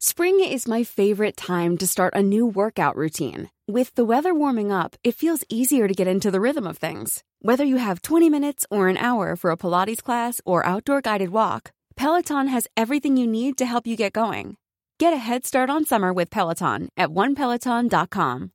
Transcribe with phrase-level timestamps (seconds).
[0.00, 3.50] Spring is my favorite time to start a new workout routine.
[3.66, 7.24] With the weather warming up, it feels easier to get into the rhythm of things.
[7.42, 11.30] Whether you have 20 minutes or an hour for a Pilates class or outdoor guided
[11.30, 14.56] walk, Peloton has everything you need to help you get going.
[15.00, 18.52] Get a head start on summer with Peloton at onepeloton.com.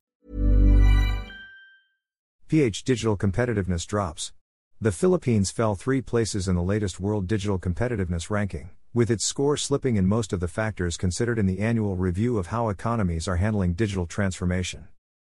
[2.47, 4.31] PH Digital Competitiveness drops.
[4.79, 9.57] The Philippines fell three places in the latest World Digital Competitiveness ranking with its score
[9.57, 13.37] slipping in most of the factors considered in the annual review of how economies are
[13.37, 14.87] handling digital transformation.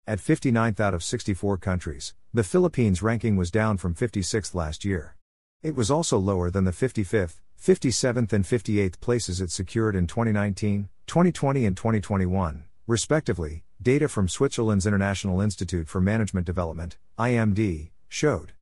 [0.06, 5.14] At 59th out of 64 countries, the Philippines' ranking was down from 56th last year.
[5.62, 10.88] It was also lower than the 55th, 57th, and 58th places it secured in 2019,
[11.06, 18.52] 2020, and 2021, respectively, data from Switzerland's International Institute for Management Development, IMD, showed.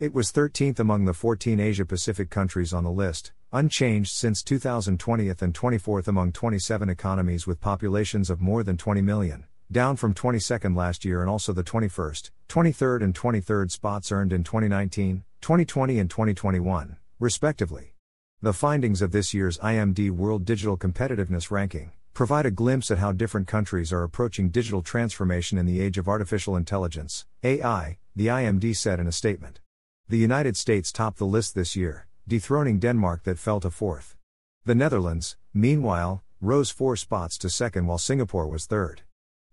[0.00, 5.28] It was 13th among the 14 Asia Pacific countries on the list, unchanged since 2020
[5.28, 10.76] and 24th among 27 economies with populations of more than 20 million, down from 22nd
[10.76, 16.10] last year and also the 21st, 23rd and 23rd spots earned in 2019, 2020 and
[16.10, 17.94] 2021, respectively.
[18.42, 23.12] The findings of this year's IMD World Digital Competitiveness Ranking provide a glimpse at how
[23.12, 28.76] different countries are approaching digital transformation in the age of artificial intelligence, AI, the IMD
[28.76, 29.60] said in a statement.
[30.08, 34.14] The United States topped the list this year, dethroning Denmark that fell to fourth.
[34.66, 39.00] The Netherlands, meanwhile, rose four spots to second while Singapore was third.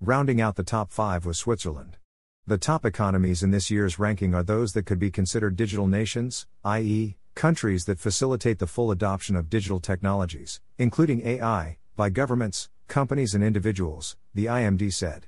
[0.02, 1.98] Rounding out the top five was Switzerland.
[2.46, 6.48] The top economies in this year's ranking are those that could be considered digital nations,
[6.66, 13.34] i.e., countries that facilitate the full adoption of digital technologies, including AI, by governments, companies,
[13.34, 15.28] and individuals, the IMD said.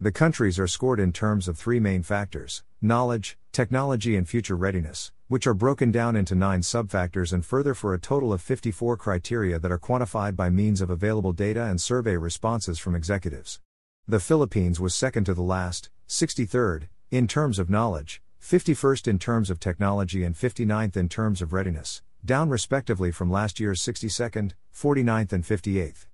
[0.00, 5.12] The countries are scored in terms of three main factors knowledge, technology, and future readiness,
[5.28, 9.58] which are broken down into nine subfactors and further for a total of 54 criteria
[9.58, 13.60] that are quantified by means of available data and survey responses from executives.
[14.06, 19.50] The Philippines was second to the last, 63rd, in terms of knowledge, 51st in terms
[19.50, 25.32] of technology, and 59th in terms of readiness, down respectively from last year's 62nd, 49th,
[25.32, 26.06] and 58th.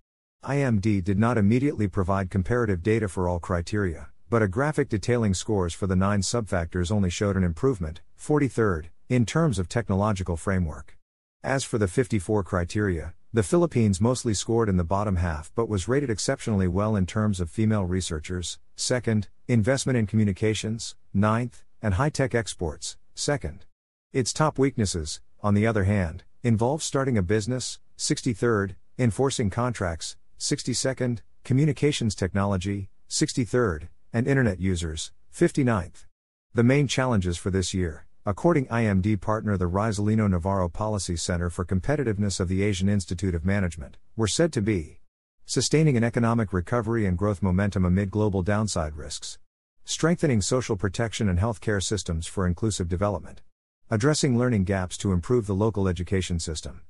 [0.45, 5.73] IMD did not immediately provide comparative data for all criteria but a graphic detailing scores
[5.73, 10.99] for the nine subfactors only showed an improvement, 43rd, in terms of technological framework.
[11.45, 15.87] As for the 54 criteria, the Philippines mostly scored in the bottom half but was
[15.87, 22.09] rated exceptionally well in terms of female researchers, second, investment in communications, ninth, and high
[22.09, 23.67] tech exports, second.
[24.13, 31.21] Its top weaknesses, on the other hand, involve starting a business, 63rd, enforcing contracts, 62nd,
[31.45, 36.07] communications technology, 63rd, and Internet users, 59th.
[36.53, 41.51] The main challenges for this year, according to IMD partner the Rizalino Navarro Policy Center
[41.51, 45.01] for Competitiveness of the Asian Institute of Management, were said to be
[45.45, 49.39] sustaining an economic recovery and growth momentum amid global downside risks,
[49.85, 53.43] strengthening social protection and healthcare systems for inclusive development,
[53.91, 56.81] addressing learning gaps to improve the local education system,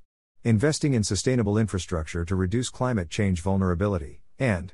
[0.44, 4.72] investing in sustainable infrastructure to reduce climate change vulnerability, and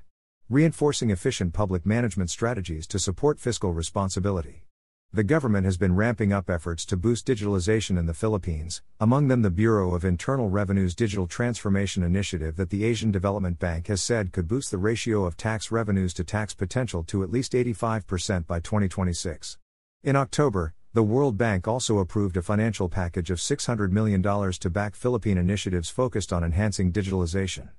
[0.51, 4.67] reinforcing efficient public management strategies to support fiscal responsibility.
[5.13, 9.43] The government has been ramping up efforts to boost digitalization in the Philippines, among them
[9.43, 14.31] the Bureau of Internal Revenue's Digital Transformation Initiative that the Asian Development Bank has said
[14.31, 18.61] could boost the ratio of tax revenues to tax potential to at least 85% by
[18.61, 19.59] 2026.
[20.05, 24.95] In October, the World Bank also approved a financial package of $600 million to back
[24.95, 27.71] Philippine initiatives focused on enhancing digitalization.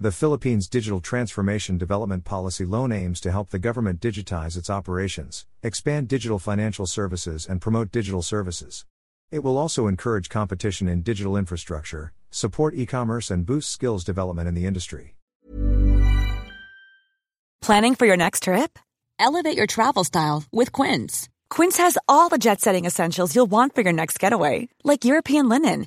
[0.00, 5.46] The Philippines Digital Transformation Development Policy Loan aims to help the government digitize its operations,
[5.62, 8.84] expand digital financial services, and promote digital services.
[9.30, 14.48] It will also encourage competition in digital infrastructure, support e commerce, and boost skills development
[14.48, 15.14] in the industry.
[17.62, 18.80] Planning for your next trip?
[19.20, 21.28] Elevate your travel style with Quince.
[21.50, 25.48] Quince has all the jet setting essentials you'll want for your next getaway, like European
[25.48, 25.86] linen